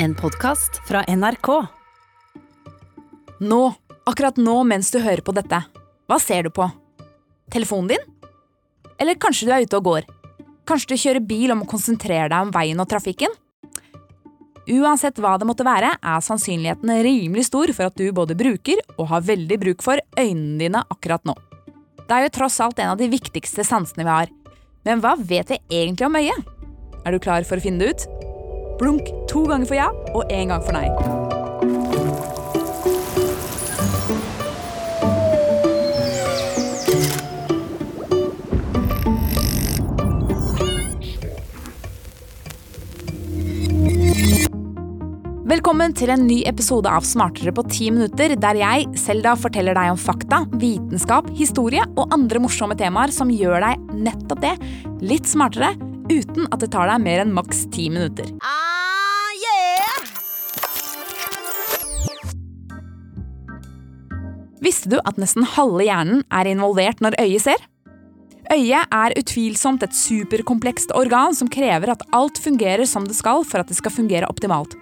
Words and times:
En 0.00 0.14
podkast 0.14 0.76
fra 0.86 1.00
NRK. 1.08 1.48
Nå, 3.40 3.62
akkurat 4.06 4.36
nå 4.38 4.54
mens 4.62 4.92
du 4.94 5.00
hører 5.02 5.24
på 5.26 5.32
dette, 5.34 5.58
hva 6.06 6.18
ser 6.22 6.46
du 6.46 6.52
på? 6.54 6.68
Telefonen 7.50 7.90
din? 7.90 8.04
Eller 9.02 9.18
kanskje 9.18 9.48
du 9.48 9.52
er 9.56 9.66
ute 9.66 9.80
og 9.80 9.88
går? 9.88 10.06
Kanskje 10.70 10.92
du 10.92 11.02
kjører 11.02 11.26
bil 11.26 11.50
og 11.50 11.58
må 11.64 11.66
konsentrere 11.66 12.28
deg 12.30 12.46
om 12.46 12.54
veien 12.54 12.78
og 12.78 12.86
trafikken? 12.92 13.34
Uansett 14.70 15.18
hva 15.18 15.34
det 15.40 15.50
måtte 15.50 15.66
være, 15.66 15.90
er 15.98 16.22
sannsynligheten 16.22 16.94
rimelig 17.02 17.48
stor 17.50 17.74
for 17.74 17.90
at 17.90 17.98
du 17.98 18.06
både 18.14 18.38
bruker 18.38 18.78
og 19.00 19.10
har 19.10 19.26
veldig 19.26 19.58
bruk 19.64 19.82
for 19.82 19.98
øynene 20.14 20.62
dine 20.62 20.84
akkurat 20.94 21.26
nå. 21.26 21.34
Det 22.04 22.14
er 22.14 22.28
jo 22.28 22.36
tross 22.38 22.60
alt 22.62 22.78
en 22.78 22.94
av 22.94 23.02
de 23.02 23.10
viktigste 23.10 23.66
sansene 23.66 24.06
vi 24.06 24.14
har. 24.14 24.30
Men 24.86 25.02
hva 25.02 25.18
vet 25.18 25.56
vi 25.56 25.62
egentlig 25.82 26.06
om 26.06 26.22
øyet? 26.22 26.56
Er 27.02 27.10
du 27.10 27.18
klar 27.18 27.42
for 27.48 27.58
å 27.58 27.66
finne 27.66 27.82
det 27.82 27.96
ut? 27.96 28.27
Blunk 28.78 29.08
to 29.26 29.40
ganger 29.42 29.66
for 29.66 29.74
ja 29.74 29.88
og 30.14 30.30
én 30.30 30.52
gang 30.52 30.62
for 30.62 30.76
nei. 30.76 30.86
Velkommen 45.48 45.90
til 45.96 46.12
en 46.12 46.22
ny 46.28 46.42
episode 46.46 46.86
av 46.86 47.02
Smartere 47.08 47.50
på 47.56 47.64
ti 47.66 47.88
minutter, 47.90 48.36
der 48.38 48.60
jeg, 48.60 48.86
Selda, 49.00 49.34
forteller 49.34 49.74
deg 49.74 49.90
om 49.90 49.98
fakta, 49.98 50.44
vitenskap, 50.60 51.32
historie 51.34 51.82
og 51.96 52.14
andre 52.14 52.44
morsomme 52.46 52.78
temaer 52.78 53.10
som 53.10 53.32
gjør 53.32 53.64
deg 53.64 53.92
nettopp 54.06 54.44
det, 54.44 54.54
litt 55.02 55.26
smartere, 55.26 55.74
uten 56.10 56.48
at 56.50 56.60
det 56.62 56.70
tar 56.74 56.88
deg 56.90 57.02
mer 57.04 57.22
enn 57.22 57.34
maks 57.36 57.66
ti 57.74 57.88
minutter. 57.92 58.28
Ah, 58.42 59.30
yeah! 59.38 59.98
Visste 64.64 64.90
du 64.92 64.98
at 65.04 65.20
nesten 65.20 65.46
halve 65.56 65.86
hjernen 65.86 66.24
er 66.34 66.50
involvert 66.50 67.02
når 67.04 67.18
øyet 67.22 67.46
ser? 67.46 67.60
Øyet 68.48 68.88
er 68.94 69.12
utvilsomt 69.20 69.82
et 69.84 69.92
superkomplekst 69.92 70.94
organ 70.96 71.36
som 71.36 71.50
krever 71.52 71.92
at 71.92 72.04
alt 72.16 72.40
fungerer 72.40 72.88
som 72.88 73.04
det 73.04 73.16
skal 73.18 73.44
for 73.44 73.60
at 73.60 73.68
det 73.68 73.76
skal 73.76 73.92
fungere 73.92 74.30
optimalt. 74.30 74.72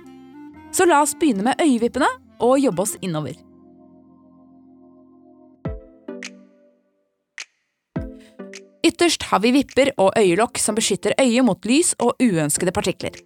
Så 0.71 0.87
la 0.87 1.01
oss 1.03 1.17
begynne 1.19 1.43
med 1.49 1.59
øyevippene 1.63 2.09
og 2.39 2.61
jobbe 2.63 2.85
oss 2.85 2.95
innover. 3.03 3.35
Ytterst 8.97 9.23
har 9.29 9.43
vi 9.45 9.51
vipper 9.53 9.91
og 10.01 10.15
øyelokk 10.17 10.57
som 10.57 10.77
beskytter 10.77 11.13
øyet 11.21 11.45
mot 11.45 11.67
lys 11.69 11.91
og 12.01 12.17
uønskede 12.23 12.73
partikler. 12.73 13.19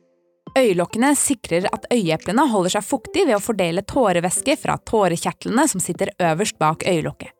Øyelokkene 0.58 1.12
sikrer 1.14 1.68
at 1.70 1.84
øyeeplene 1.94 2.42
holder 2.50 2.72
seg 2.74 2.82
fuktige 2.88 3.28
ved 3.28 3.36
å 3.36 3.42
fordele 3.44 3.84
tårevæske 3.86 4.56
fra 4.58 4.74
tårekjertlene 4.90 5.68
som 5.70 5.82
sitter 5.82 6.10
øverst 6.18 6.58
bak 6.58 6.82
øyelokket. 6.82 7.30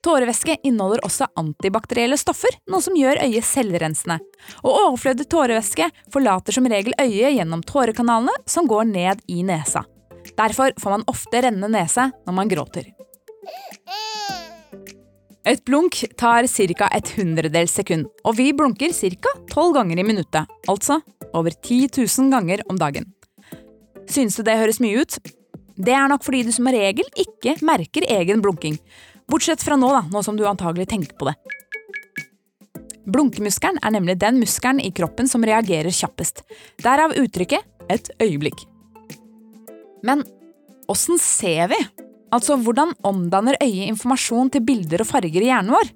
Tårevæske 0.00 0.56
inneholder 0.64 1.04
også 1.04 1.28
antibakterielle 1.36 2.16
stoffer, 2.16 2.56
noe 2.72 2.80
som 2.80 2.96
gjør 2.96 3.20
øyet 3.26 3.44
selvrensende. 3.44 4.16
Og 4.64 4.70
overflødig 4.86 5.28
tårevæske 5.28 5.90
forlater 6.14 6.56
som 6.56 6.70
regel 6.72 6.96
øyet 6.96 7.36
gjennom 7.36 7.60
tårekanalene 7.60 8.38
som 8.48 8.70
går 8.70 8.88
ned 8.88 9.20
i 9.28 9.42
nesa. 9.44 9.84
Derfor 10.32 10.72
får 10.80 10.96
man 10.96 11.04
ofte 11.12 11.44
rennende 11.44 11.68
nese 11.76 12.08
når 12.24 12.40
man 12.40 12.48
gråter. 12.48 12.88
Et 15.48 15.60
blunk 15.64 16.02
tar 16.20 16.44
ca. 16.46 16.88
et 16.92 17.12
hundredels 17.16 17.72
sekund, 17.72 18.06
og 18.24 18.36
vi 18.36 18.52
blunker 18.52 18.92
ca. 18.92 19.30
tolv 19.48 19.74
ganger 19.74 19.98
i 19.98 20.04
minuttet. 20.04 20.46
Altså 20.68 21.00
over 21.32 21.50
10 21.50 21.88
000 21.96 22.30
ganger 22.30 22.60
om 22.68 22.76
dagen. 22.76 23.06
Synes 24.10 24.36
du 24.36 24.42
det 24.42 24.58
høres 24.58 24.80
mye 24.80 25.00
ut? 25.00 25.16
Det 25.80 25.94
er 25.96 26.08
nok 26.10 26.24
fordi 26.26 26.42
du 26.44 26.52
som 26.52 26.66
regel 26.66 27.06
ikke 27.16 27.56
merker 27.64 28.04
egen 28.04 28.42
blunking. 28.42 28.76
Bortsett 29.30 29.62
fra 29.64 29.78
nå, 29.78 29.88
da, 29.88 30.02
nå 30.12 30.22
som 30.22 30.36
du 30.36 30.44
antagelig 30.44 30.90
tenker 30.90 31.16
på 31.16 31.30
det. 31.30 31.36
Blunkemuskelen 33.10 33.80
er 33.80 33.94
nemlig 33.94 34.18
den 34.20 34.42
muskelen 34.42 34.82
i 34.82 34.92
kroppen 34.92 35.30
som 35.30 35.46
reagerer 35.46 35.90
kjappest. 35.94 36.44
Derav 36.84 37.16
uttrykket 37.16 37.64
'et 37.88 38.10
øyeblikk'. 38.20 38.66
Men 40.04 40.22
åssen 40.88 41.18
ser 41.18 41.68
vi? 41.68 41.80
Altså, 42.30 42.54
hvordan 42.62 42.94
omdanner 43.02 43.58
øyet 43.62 43.90
informasjon 43.90 44.52
til 44.54 44.62
bilder 44.62 45.02
og 45.02 45.08
farger 45.10 45.42
i 45.42 45.48
hjernen 45.50 45.74
vår? 45.74 45.90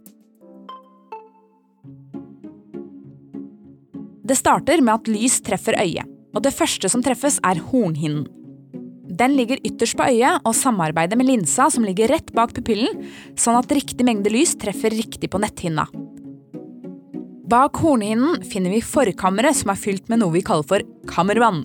Det 4.24 4.38
starter 4.38 4.80
med 4.80 4.94
at 4.96 5.10
lys 5.12 5.38
treffer 5.44 5.76
øyet, 5.78 6.08
og 6.34 6.42
det 6.42 6.54
første 6.56 6.88
som 6.90 7.04
treffes, 7.04 7.36
er 7.44 7.60
hornhinnen. 7.70 8.24
Den 9.14 9.36
ligger 9.38 9.60
ytterst 9.62 9.94
på 9.98 10.06
øyet 10.10 10.42
og 10.42 10.56
samarbeider 10.58 11.18
med 11.20 11.28
linsa 11.28 11.68
som 11.70 11.84
ligger 11.86 12.10
rett 12.10 12.32
bak 12.34 12.54
pupillen, 12.56 13.04
sånn 13.38 13.60
at 13.60 13.70
riktig 13.70 14.02
mengde 14.06 14.32
lys 14.32 14.56
treffer 14.58 14.90
riktig 14.90 15.30
på 15.30 15.38
netthinna. 15.38 15.86
Bak 17.44 17.78
hornhinnen 17.78 18.40
finner 18.48 18.72
vi 18.72 18.80
forkammeret 18.82 19.60
som 19.60 19.70
er 19.70 19.78
fylt 19.78 20.08
med 20.10 20.24
noe 20.24 20.34
vi 20.34 20.42
kaller 20.42 20.66
for 20.66 20.86
kammervann. 21.06 21.62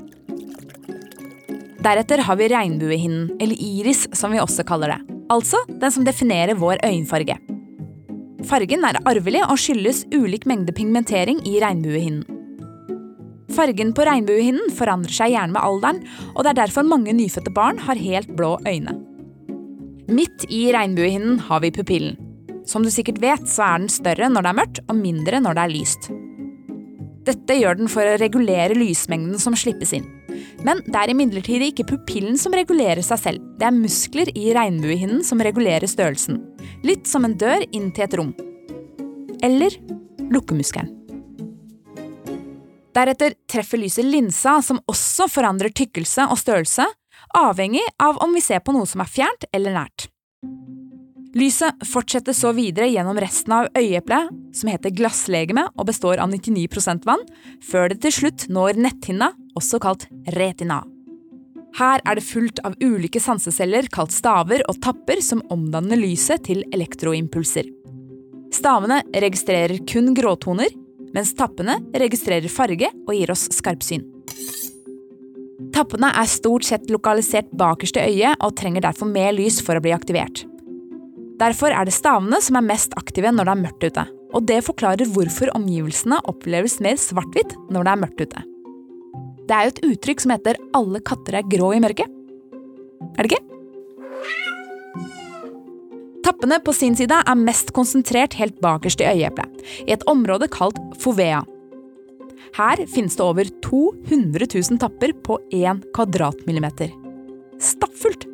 Deretter 1.89 2.21
har 2.21 2.35
vi 2.37 2.47
regnbuehinnen, 2.51 3.29
eller 3.41 3.57
iris 3.57 4.03
som 4.13 4.29
vi 4.33 4.37
også 4.37 4.61
kaller 4.67 4.91
det. 4.93 5.15
Altså 5.33 5.57
den 5.81 5.93
som 5.93 6.03
definerer 6.05 6.57
vår 6.59 6.83
øyenfarge. 6.85 7.37
Fargen 8.45 8.85
er 8.85 8.99
arvelig 9.09 9.41
og 9.47 9.57
skyldes 9.57 10.03
ulik 10.13 10.45
mengde 10.49 10.75
pigmentering 10.75 11.41
i 11.49 11.55
regnbuehinnen. 11.63 12.27
Fargen 13.57 13.95
på 13.97 14.05
regnbuehinnen 14.05 14.69
forandrer 14.77 15.15
seg 15.15 15.33
gjerne 15.33 15.55
med 15.55 15.65
alderen, 15.65 16.03
og 16.35 16.45
det 16.45 16.51
er 16.51 16.59
derfor 16.59 16.85
mange 16.85 17.15
nyfødte 17.17 17.55
barn 17.57 17.81
har 17.87 17.97
helt 17.97 18.35
blå 18.37 18.51
øyne. 18.69 18.93
Midt 20.13 20.45
i 20.45 20.67
regnbuehinnen 20.75 21.41
har 21.49 21.65
vi 21.65 21.73
pupillen. 21.73 22.21
Som 22.69 22.85
du 22.85 22.93
sikkert 22.93 23.17
vet, 23.23 23.49
så 23.49 23.65
er 23.65 23.81
den 23.81 23.89
større 23.89 24.29
når 24.29 24.45
det 24.45 24.53
er 24.53 24.59
mørkt, 24.61 24.83
og 24.85 25.01
mindre 25.01 25.41
når 25.41 25.57
det 25.57 25.65
er 25.65 25.73
lyst. 25.73 26.11
Dette 27.25 27.57
gjør 27.57 27.81
den 27.81 27.89
for 27.89 28.05
å 28.05 28.17
regulere 28.21 28.77
lysmengden 28.77 29.41
som 29.41 29.57
slippes 29.57 29.97
inn. 29.97 30.05
Men 30.67 30.81
det 30.85 30.99
er 30.99 31.13
imidlertid 31.13 31.63
ikke 31.69 31.87
pupillen 31.87 32.37
som 32.39 32.55
regulerer 32.55 33.01
seg 33.05 33.21
selv, 33.21 33.43
det 33.59 33.67
er 33.69 33.75
muskler 33.75 34.31
i 34.35 34.49
regnbuehinnen 34.55 35.23
som 35.25 35.41
regulerer 35.43 35.87
størrelsen. 35.87 36.41
Litt 36.83 37.07
som 37.07 37.27
en 37.27 37.37
dør 37.39 37.63
inn 37.71 37.89
til 37.95 38.05
et 38.05 38.15
rom. 38.19 38.33
Eller 39.45 39.75
lukkemuskelen. 40.29 40.95
Deretter 42.95 43.35
treffer 43.47 43.79
lyset 43.79 44.07
linsa, 44.07 44.57
som 44.65 44.81
også 44.89 45.29
forandrer 45.31 45.71
tykkelse 45.71 46.25
og 46.27 46.39
størrelse, 46.41 46.87
avhengig 47.37 47.85
av 48.01 48.17
om 48.23 48.33
vi 48.35 48.43
ser 48.43 48.63
på 48.65 48.73
noe 48.75 48.89
som 48.89 49.03
er 49.05 49.11
fjernt 49.13 49.45
eller 49.53 49.77
nært. 49.77 50.09
Lyset 51.37 51.83
fortsetter 51.85 52.33
så 52.33 52.49
videre 52.57 52.87
gjennom 52.89 53.17
resten 53.21 53.53
av 53.53 53.67
øyeeplet, 53.77 54.31
som 54.55 54.69
heter 54.71 54.93
glasslegeme 54.97 55.67
og 55.75 55.85
består 55.91 56.17
av 56.17 56.31
99 56.31 57.03
vann, 57.05 57.21
før 57.61 57.91
det 57.91 57.99
til 58.01 58.15
slutt 58.15 58.47
når 58.49 58.79
netthinna, 58.81 59.33
også 59.53 59.77
kalt 59.83 60.07
retina. 60.33 60.81
Her 61.77 62.01
er 62.01 62.17
det 62.17 62.25
fullt 62.25 62.63
av 62.65 62.73
ulike 62.81 63.21
sanseceller 63.21 63.91
kalt 63.93 64.11
staver 64.11 64.63
og 64.71 64.81
tapper 64.81 65.21
som 65.21 65.43
omdanner 65.53 66.01
lyset 66.01 66.47
til 66.49 66.63
elektroimpulser. 66.73 67.69
Stavene 68.49 69.03
registrerer 69.13 69.77
kun 69.85 70.15
gråtoner, 70.17 70.73
mens 71.13 71.35
tappene 71.37 71.77
registrerer 71.93 72.49
farge 72.49 72.89
og 73.05 73.13
gir 73.13 73.29
oss 73.29 73.45
skarpsyn. 73.53 74.01
Tappene 75.75 76.09
er 76.17 76.29
stort 76.29 76.65
sett 76.65 76.89
lokalisert 76.89 77.53
bakerst 77.53 77.99
i 78.01 78.07
øyet 78.15 78.41
og 78.41 78.55
trenger 78.57 78.89
derfor 78.89 79.05
mer 79.05 79.35
lys 79.37 79.61
for 79.61 79.77
å 79.77 79.83
bli 79.83 79.93
aktivert. 79.93 80.49
Derfor 81.39 81.71
er 81.71 81.87
det 81.87 81.95
stavene 81.95 82.41
som 82.43 82.57
er 82.59 82.67
mest 82.67 82.95
aktive 82.99 83.31
når 83.31 83.47
det 83.47 83.53
er 83.53 83.63
mørkt 83.63 83.85
ute. 83.87 84.05
Og 84.35 84.45
det 84.45 84.59
forklarer 84.65 85.09
hvorfor 85.09 85.51
omgivelsene 85.57 86.19
oppleves 86.29 86.77
mer 86.83 86.99
svart-hvitt 86.99 87.55
når 87.71 87.85
det 87.85 87.93
er 87.93 88.01
mørkt 88.03 88.23
ute. 88.25 88.43
Det 89.49 89.55
er 89.55 89.65
jo 89.65 89.73
et 89.73 89.85
uttrykk 89.87 90.21
som 90.21 90.33
heter 90.35 90.59
'alle 90.77 90.99
katter 91.01 91.39
er 91.39 91.47
grå 91.49 91.73
i 91.73 91.81
mørket'. 91.81 92.11
Er 93.17 93.23
det 93.23 93.31
ikke? 93.31 93.45
Tappene 96.23 96.59
på 96.61 96.73
sin 96.75 96.95
side 96.95 97.23
er 97.25 97.35
mest 97.35 97.73
konsentrert 97.73 98.35
helt 98.37 98.59
bakerst 98.61 99.01
i 99.01 99.09
øyeeplet, 99.09 99.49
i 99.87 99.91
et 99.95 100.03
område 100.05 100.47
kalt 100.47 100.77
fovea. 101.01 101.41
Her 102.53 102.85
finnes 102.85 103.15
det 103.15 103.25
over 103.25 103.49
200 103.65 104.45
000 104.53 104.77
tapper 104.77 105.13
på 105.25 105.39
1 105.51 105.89
kvadratmillimeter. 105.95 106.93
Stappfullt! 107.57 108.28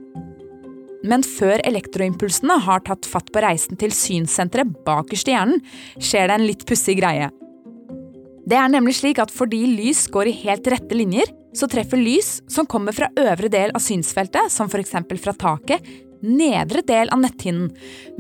Men 1.05 1.23
før 1.25 1.61
elektroimpulsene 1.67 2.57
har 2.65 2.83
tatt 2.87 3.05
fatt 3.09 3.31
på 3.33 3.43
reisen 3.45 3.77
til 3.79 3.93
synssenteret 3.93 4.71
bakerst 4.87 5.29
i 5.29 5.35
hjernen, 5.35 5.61
skjer 6.01 6.29
det 6.29 6.37
en 6.39 6.47
litt 6.49 6.65
pussig 6.67 6.97
greie. 6.99 7.29
Det 8.45 8.57
er 8.57 8.69
nemlig 8.69 8.97
slik 8.99 9.19
at 9.21 9.33
fordi 9.33 9.63
lys 9.77 10.05
går 10.13 10.29
i 10.29 10.37
helt 10.43 10.67
rette 10.69 10.97
linjer, 10.97 11.31
så 11.55 11.69
treffer 11.71 11.97
lys 12.01 12.41
som 12.51 12.67
kommer 12.69 12.93
fra 12.93 13.09
øvre 13.17 13.49
del 13.49 13.73
av 13.73 13.81
synsfeltet, 13.81 14.51
som 14.53 14.69
f.eks. 14.69 14.93
fra 15.23 15.33
taket, 15.33 15.85
nedre 16.25 16.81
del 16.85 17.09
av 17.13 17.21
netthinnen, 17.21 17.71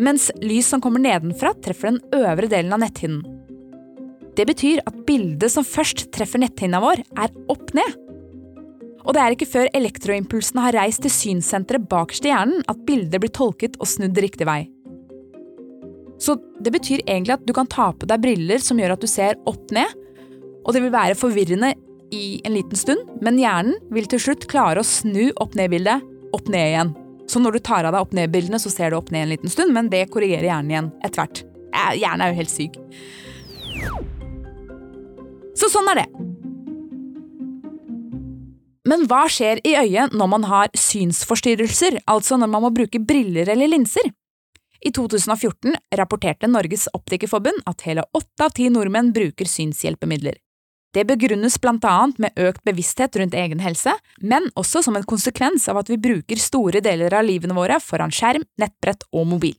mens 0.01 0.29
lys 0.41 0.69
som 0.71 0.81
kommer 0.81 1.03
nedenfra, 1.03 1.53
treffer 1.65 1.93
den 1.93 2.23
øvre 2.23 2.49
delen 2.51 2.73
av 2.75 2.81
netthinnen. 2.85 3.25
Det 4.35 4.47
betyr 4.49 4.81
at 4.83 4.97
bildet 5.07 5.53
som 5.53 5.65
først 5.67 6.09
treffer 6.15 6.41
netthinna 6.41 6.81
vår, 6.83 7.05
er 7.15 7.31
opp 7.51 7.71
ned. 7.77 8.04
Og 9.05 9.13
det 9.13 9.21
er 9.21 9.35
ikke 9.35 9.49
før 9.49 9.69
elektroimpulsene 9.77 10.63
har 10.65 10.77
reist 10.79 11.03
til 11.05 11.13
synssenteret 11.13 11.85
bakerst 11.89 12.25
i 12.25 12.31
hjernen 12.33 12.65
at 12.71 12.81
bildet 12.87 13.21
blir 13.21 13.33
tolket 13.33 13.77
og 13.79 13.89
snudd 13.89 14.17
riktig 14.17 14.47
vei. 14.49 14.63
Så 16.21 16.37
det 16.63 16.71
betyr 16.73 17.03
egentlig 17.03 17.35
at 17.35 17.45
du 17.45 17.53
kan 17.53 17.69
ta 17.69 17.91
på 17.93 18.07
deg 18.09 18.21
briller 18.23 18.61
som 18.63 18.79
gjør 18.79 18.95
at 18.95 19.03
du 19.03 19.09
ser 19.11 19.37
opp 19.49 19.73
ned, 19.75 19.89
og 20.65 20.73
det 20.73 20.81
vil 20.81 20.93
være 20.93 21.17
forvirrende 21.19 21.73
i 22.15 22.39
en 22.47 22.55
liten 22.55 22.79
stund, 22.79 23.01
men 23.25 23.37
hjernen 23.41 23.77
vil 23.93 24.07
til 24.09 24.21
slutt 24.21 24.47
klare 24.49 24.81
å 24.81 24.87
snu 24.87 25.27
opp-ned-bildet 25.41 26.05
opp 26.35 26.49
ned 26.49 26.71
igjen. 26.71 26.93
Så 27.29 27.41
når 27.41 27.57
du 27.57 27.65
tar 27.65 27.85
av 27.85 27.93
deg 27.93 28.05
opp-ned-bildene, 28.05 28.61
så 28.61 28.71
ser 28.71 28.93
du 28.93 28.99
opp 28.99 29.11
ned 29.13 29.25
en 29.25 29.33
liten 29.33 29.51
stund, 29.51 29.73
men 29.75 29.89
det 29.91 30.05
korrigerer 30.13 30.47
hjernen 30.47 30.73
igjen 30.73 30.91
etter 31.03 31.21
hvert. 31.21 31.43
Hjernen 31.99 32.23
er 32.23 32.31
jo 32.31 32.39
helt 32.39 32.53
syk. 32.53 32.79
Så 35.55 35.69
sånn 35.71 35.89
er 35.93 36.03
det. 36.03 36.34
Men 38.85 39.07
hva 39.09 39.23
skjer 39.31 39.63
i 39.65 39.73
øyet 39.79 40.13
når 40.13 40.29
man 40.29 40.45
har 40.45 40.69
synsforstyrrelser, 40.77 42.03
altså 42.05 42.37
når 42.37 42.51
man 42.53 42.65
må 42.67 42.71
bruke 42.75 43.01
briller 43.01 43.49
eller 43.49 43.71
linser? 43.71 44.11
I 44.85 44.91
2014 44.93 45.73
rapporterte 45.97 46.49
Norges 46.51 46.85
Optikerforbund 46.93 47.63
at 47.65 47.81
hele 47.87 48.05
åtte 48.13 48.45
av 48.45 48.53
ti 48.53 48.69
nordmenn 48.69 49.09
bruker 49.15 49.49
synshjelpemidler. 49.49 50.37
Det 50.95 51.03
begrunnes 51.09 51.57
blant 51.59 51.83
annet 51.89 52.21
med 52.21 52.37
økt 52.39 52.61
bevissthet 52.63 53.17
rundt 53.19 53.33
egen 53.35 53.59
helse, 53.59 53.91
men 54.21 54.45
også 54.55 54.85
som 54.85 54.95
en 54.95 55.07
konsekvens 55.09 55.65
av 55.67 55.81
at 55.81 55.89
vi 55.89 55.97
bruker 55.99 56.39
store 56.39 56.79
deler 56.85 57.17
av 57.17 57.25
livene 57.25 57.57
våre 57.57 57.81
foran 57.83 58.13
skjerm, 58.13 58.45
nettbrett 58.61 59.03
og 59.11 59.25
mobil. 59.33 59.57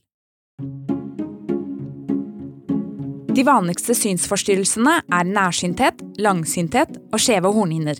De 3.37 3.43
vanligste 3.45 3.93
synsforstyrrelsene 3.93 5.01
er 5.13 5.27
nærsynthet, 5.29 5.99
langsynthet 6.17 6.95
og 7.11 7.21
skjeve 7.21 7.51
hornhinner. 7.53 7.99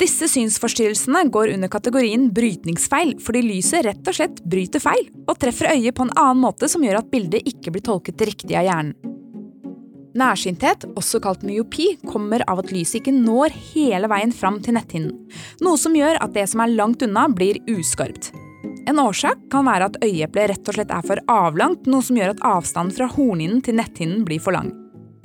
Disse 0.00 0.26
synsforstyrrelsene 0.28 1.24
går 1.30 1.52
under 1.54 1.70
kategorien 1.70 2.28
brytningsfeil 2.34 3.14
fordi 3.22 3.42
lyset 3.44 3.84
rett 3.86 4.08
og 4.08 4.16
slett 4.16 4.42
bryter 4.48 4.82
feil 4.82 5.08
og 5.26 5.36
treffer 5.42 5.74
øyet 5.74 5.96
på 5.96 6.06
en 6.06 6.14
annen 6.16 6.42
måte 6.42 6.68
som 6.70 6.84
gjør 6.84 7.02
at 7.02 7.10
bildet 7.12 7.48
ikke 7.48 7.74
blir 7.74 7.84
tolket 7.86 8.24
riktig 8.26 8.56
av 8.58 8.66
hjernen. 8.66 8.94
Nærsynthet, 10.18 10.84
også 10.92 11.22
kalt 11.24 11.44
myopi, 11.46 11.94
kommer 12.04 12.42
av 12.50 12.60
at 12.60 12.72
lyset 12.74 12.98
ikke 13.00 13.14
når 13.16 13.54
hele 13.72 14.10
veien 14.12 14.34
fram 14.36 14.58
til 14.60 14.76
netthinnen, 14.76 15.14
noe 15.64 15.80
som 15.80 15.96
gjør 15.96 16.20
at 16.20 16.34
det 16.36 16.44
som 16.52 16.60
er 16.60 16.74
langt 16.74 17.04
unna, 17.06 17.24
blir 17.32 17.62
uskarpt. 17.72 18.28
En 18.90 19.00
årsak 19.00 19.46
kan 19.52 19.64
være 19.64 19.88
at 19.88 19.98
øyeeplet 20.04 20.52
rett 20.52 20.68
og 20.68 20.76
slett 20.76 20.92
er 20.92 21.06
for 21.06 21.22
avlangt, 21.32 21.88
noe 21.88 22.04
som 22.04 22.18
gjør 22.18 22.34
at 22.34 22.44
avstanden 22.44 22.92
fra 22.98 23.08
hornhinnen 23.14 23.64
til 23.64 23.78
netthinnen 23.78 24.26
blir 24.28 24.42
for 24.42 24.52
lang. 24.52 24.68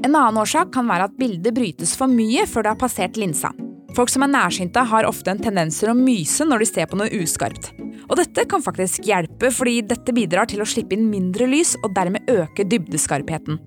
En 0.06 0.14
annen 0.14 0.40
årsak 0.40 0.72
kan 0.76 0.88
være 0.88 1.10
at 1.10 1.20
bildet 1.20 1.56
brytes 1.58 1.96
for 1.98 2.08
mye 2.08 2.46
før 2.48 2.64
det 2.64 2.76
har 2.76 2.84
passert 2.86 3.20
linsa. 3.20 3.52
Folk 3.98 4.12
som 4.14 4.22
er 4.22 4.30
nærsynte, 4.30 4.84
har 4.92 5.08
ofte 5.10 5.32
en 5.34 5.40
tendens 5.42 5.80
til 5.82 5.90
å 5.90 5.98
myse 5.98 6.46
når 6.46 6.62
de 6.62 6.70
ser 6.70 6.86
på 6.90 7.00
noe 7.00 7.10
uskarpt. 7.18 7.72
Og 8.06 8.20
dette 8.20 8.44
kan 8.46 8.62
faktisk 8.62 9.08
hjelpe, 9.10 9.50
fordi 9.50 9.80
dette 9.90 10.14
bidrar 10.14 10.46
til 10.52 10.62
å 10.62 10.68
slippe 10.70 10.94
inn 10.94 11.08
mindre 11.10 11.48
lys 11.50 11.74
og 11.82 11.96
dermed 11.98 12.30
øke 12.30 12.68
dybdeskarpheten. 12.70 13.58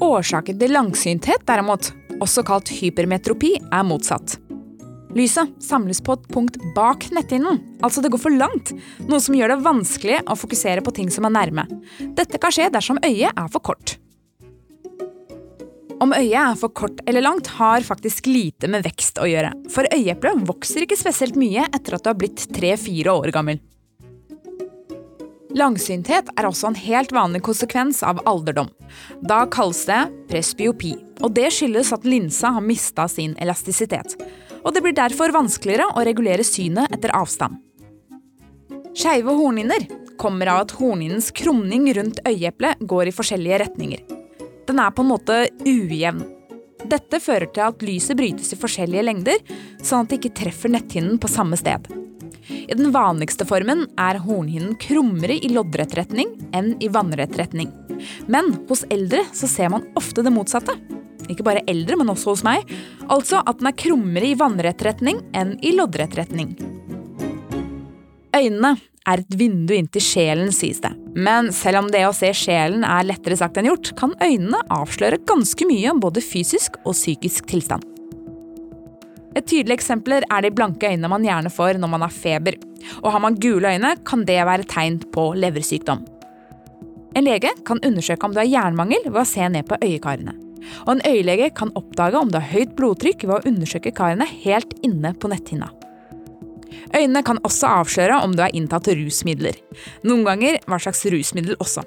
Årsaken 0.00 0.56
til 0.62 0.72
langsynthet, 0.72 1.44
derimot, 1.44 1.92
også 2.24 2.46
kalt 2.48 2.72
hypermetropi, 2.72 3.52
er 3.60 3.84
motsatt. 3.84 4.38
Lyset 5.16 5.52
samles 5.64 6.00
på 6.04 6.16
et 6.16 6.26
punkt 6.32 6.56
bak 6.76 7.10
netthinnen, 7.12 7.60
altså 7.84 8.00
det 8.00 8.14
går 8.14 8.24
for 8.24 8.32
langt, 8.32 8.72
noe 9.08 9.20
som 9.20 9.36
gjør 9.36 9.54
det 9.54 9.62
vanskelig 9.64 10.24
å 10.24 10.40
fokusere 10.40 10.84
på 10.84 10.94
ting 10.96 11.12
som 11.12 11.28
er 11.28 11.36
nærme. 11.36 11.68
Dette 12.16 12.40
kan 12.40 12.54
skje 12.54 12.72
dersom 12.72 13.00
øyet 13.04 13.32
er 13.32 13.52
for 13.52 13.60
kort. 13.72 13.98
Om 15.98 16.14
øyet 16.14 16.36
er 16.38 16.58
for 16.58 16.70
kort 16.70 17.00
eller 17.06 17.24
langt, 17.24 17.50
har 17.58 17.86
faktisk 17.86 18.28
lite 18.30 18.70
med 18.70 18.84
vekst 18.86 19.18
å 19.18 19.26
gjøre, 19.26 19.50
for 19.72 19.88
øyeeplet 19.94 20.44
vokser 20.46 20.86
ikke 20.86 20.98
spesielt 20.98 21.38
mye 21.38 21.66
etter 21.66 21.96
at 21.96 22.04
du 22.04 22.12
har 22.12 22.18
blitt 22.18 22.46
tre-fire 22.54 23.14
år 23.18 23.32
gammel. 23.34 23.58
Langsynthet 25.58 26.28
er 26.38 26.46
også 26.46 26.68
en 26.68 26.78
helt 26.78 27.10
vanlig 27.16 27.40
konsekvens 27.46 28.02
av 28.06 28.20
alderdom. 28.28 28.68
Da 29.26 29.42
kalles 29.50 29.80
det 29.88 30.04
presbyopi, 30.30 30.92
og 31.24 31.32
det 31.34 31.48
skyldes 31.56 31.90
at 31.96 32.06
linsa 32.06 32.52
har 32.54 32.62
mista 32.62 33.08
sin 33.10 33.34
elastisitet 33.42 34.14
og 34.64 34.74
det 34.74 34.82
blir 34.84 34.96
derfor 34.96 35.32
vanskeligere 35.34 35.88
å 35.96 36.04
regulere 36.06 36.46
synet 36.46 36.92
etter 36.94 37.14
avstand. 37.16 37.58
Skeive 38.98 39.34
hornhinner 39.38 39.86
kommer 40.18 40.50
av 40.52 40.64
at 40.64 40.74
hornhinnens 40.78 41.30
krumning 41.36 41.86
rundt 41.94 42.20
øyeeplet 42.26 42.82
går 42.90 43.10
i 43.10 43.14
forskjellige 43.14 43.60
retninger. 43.64 44.17
Den 44.68 44.82
er 44.82 44.92
på 44.92 45.04
en 45.04 45.12
måte 45.14 45.46
ujevn. 45.64 46.26
Dette 46.88 47.18
fører 47.20 47.48
til 47.50 47.64
at 47.64 47.82
lyset 47.82 48.16
brytes 48.18 48.52
i 48.54 48.58
forskjellige 48.60 49.06
lengder, 49.06 49.40
sånn 49.82 50.04
at 50.04 50.12
det 50.12 50.20
ikke 50.20 50.36
treffer 50.44 50.72
netthinnen 50.72 51.16
på 51.20 51.30
samme 51.32 51.56
sted. 51.58 51.88
I 52.48 52.76
den 52.76 52.92
vanligste 52.92 53.44
formen 53.48 53.86
er 54.00 54.20
hornhinnen 54.24 54.76
krummere 54.80 55.36
i 55.40 55.50
loddrett 55.52 55.96
retning 55.98 56.30
enn 56.56 56.74
i 56.84 56.88
vannrett 56.92 57.36
retning. 57.40 57.72
Men 58.28 58.54
hos 58.68 58.84
eldre 58.92 59.24
så 59.36 59.48
ser 59.50 59.72
man 59.72 59.88
ofte 59.98 60.24
det 60.24 60.32
motsatte. 60.32 60.76
Ikke 61.28 61.44
bare 61.44 61.64
eldre, 61.68 61.98
men 62.00 62.12
også 62.12 62.32
hos 62.32 62.44
meg. 62.46 62.68
Altså 63.08 63.42
at 63.44 63.60
den 63.60 63.68
er 63.72 63.76
krummere 63.76 64.30
i 64.30 64.36
vannrett 64.38 64.84
retning 64.84 65.20
enn 65.36 65.56
i 65.64 65.74
loddrett 65.76 66.16
retning. 66.16 66.54
Øynene 68.36 68.76
er 69.08 69.22
et 69.22 69.36
vindu 69.40 69.72
inn 69.76 69.88
til 69.92 70.04
sjelen, 70.04 70.50
sies 70.54 70.82
det. 70.84 70.92
Men 71.16 71.52
selv 71.56 71.82
om 71.82 71.92
det 71.92 72.04
å 72.06 72.14
se 72.16 72.30
sjelen 72.36 72.84
er 72.86 73.06
lettere 73.08 73.38
sagt 73.40 73.58
enn 73.58 73.70
gjort, 73.70 73.94
kan 73.98 74.14
øynene 74.22 74.60
avsløre 74.74 75.20
ganske 75.28 75.68
mye 75.68 75.94
om 75.94 76.02
både 76.02 76.24
fysisk 76.24 76.76
og 76.84 76.96
psykisk 76.96 77.48
tilstand. 77.50 77.86
Et 79.36 79.46
tydelig 79.46 79.76
eksempel 79.76 80.24
er 80.24 80.42
de 80.42 80.50
blanke 80.54 80.88
øynene 80.90 81.10
man 81.12 81.26
gjerne 81.26 81.52
får 81.52 81.78
når 81.78 81.92
man 81.92 82.04
har 82.06 82.14
feber. 82.14 82.58
Og 83.04 83.12
har 83.14 83.22
man 83.22 83.38
gule 83.38 83.74
øyne, 83.74 83.94
kan 84.06 84.24
det 84.26 84.40
være 84.46 84.66
tegn 84.68 84.98
på 85.14 85.30
leversykdom. 85.38 86.04
En 87.16 87.24
lege 87.24 87.50
kan 87.66 87.80
undersøke 87.86 88.26
om 88.26 88.34
du 88.34 88.42
har 88.42 88.50
jernmangel 88.50 89.08
ved 89.08 89.22
å 89.22 89.28
se 89.28 89.46
ned 89.50 89.68
på 89.68 89.78
øyekarene. 89.84 90.34
Og 90.84 90.96
en 90.96 91.04
øyelege 91.06 91.50
kan 91.56 91.72
oppdage 91.78 92.20
om 92.20 92.30
du 92.30 92.38
har 92.40 92.50
høyt 92.50 92.74
blodtrykk 92.76 93.24
ved 93.28 93.36
å 93.38 93.50
undersøke 93.52 93.94
karene 93.96 94.26
helt 94.44 94.74
inne 94.86 95.14
på 95.16 95.30
netthinna. 95.32 95.70
Øynene 96.94 97.22
kan 97.26 97.40
også 97.46 97.70
avsløre 97.80 98.20
om 98.24 98.34
du 98.36 98.42
har 98.44 98.54
inntatt 98.56 98.90
rusmidler. 98.96 99.56
Noen 100.06 100.24
ganger 100.26 100.58
hva 100.68 100.78
slags 100.82 101.04
rusmiddel 101.12 101.58
også. 101.62 101.84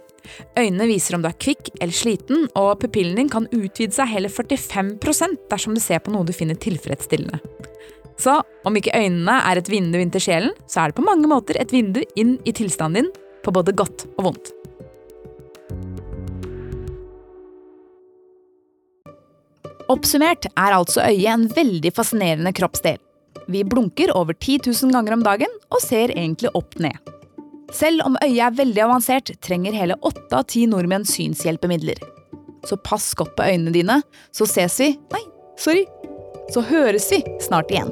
Øynene 0.60 0.88
viser 0.89 1.18
om 1.18 1.24
du 1.24 1.30
er 1.30 1.38
kvikk 1.42 1.72
eller 1.80 1.95
sliten, 1.95 2.48
og 2.56 2.80
pupillen 2.83 3.18
din 3.18 3.31
kan 3.31 3.50
utvide 3.51 3.94
seg 3.95 4.12
hele 4.13 4.31
45% 4.31 5.48
dersom 5.51 5.75
du 5.78 5.81
ser 5.83 6.04
på 6.04 6.13
noe 6.13 6.28
du 6.28 6.33
finner 6.36 6.60
tilfredsstillende. 6.60 7.42
Så 8.22 8.38
om 8.68 8.78
ikke 8.78 8.94
øynene 8.94 9.39
er 9.50 9.57
et 9.57 9.69
vindu 9.72 9.98
inn 9.98 10.13
til 10.13 10.22
sjelen, 10.22 10.56
så 10.69 10.83
er 10.83 10.92
det 10.92 11.00
på 11.00 11.06
mange 11.06 11.30
måter 11.30 11.57
et 11.57 11.73
vindu 11.73 12.04
inn 12.19 12.38
i 12.45 12.54
tilstanden 12.54 13.09
din, 13.09 13.14
på 13.42 13.50
både 13.54 13.73
godt 13.73 14.06
og 14.19 14.28
vondt. 14.28 14.52
Oppsummert 19.90 20.45
er 20.54 20.76
altså 20.76 21.04
øyet 21.09 21.31
en 21.33 21.47
veldig 21.52 21.92
fascinerende 21.97 22.54
kroppsdel. 22.56 23.00
Vi 23.51 23.63
blunker 23.63 24.17
over 24.17 24.33
10 24.33 24.59
000 24.83 24.93
ganger 24.95 25.13
om 25.17 25.23
dagen 25.25 25.55
og 25.75 25.81
ser 25.83 26.13
egentlig 26.15 26.53
opp 26.55 26.77
ned. 26.79 26.95
Selv 27.75 28.05
om 28.05 28.15
øyet 28.23 28.45
er 28.45 28.53
veldig 28.55 28.83
avansert, 28.85 29.31
trenger 29.43 29.75
hele 29.75 29.97
åtte 30.07 30.37
av 30.37 30.45
ti 30.47 30.63
nordmenn 30.71 31.03
synshjelpemidler. 31.07 31.99
Så 32.67 32.77
pass 32.79 33.09
godt 33.19 33.33
på 33.35 33.47
øynene 33.47 33.73
dine, 33.75 33.97
så 34.31 34.47
ses 34.47 34.77
vi 34.79 34.93
Nei, 35.11 35.23
sorry. 35.59 35.83
Så 36.51 36.63
høres 36.67 37.09
vi 37.11 37.19
snart 37.43 37.71
igjen. 37.71 37.91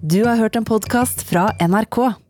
Du 0.00 0.24
har 0.24 0.40
hørt 0.40 0.56
en 0.56 0.64
podkast 0.64 1.22
fra 1.28 1.50
NRK. 1.60 2.29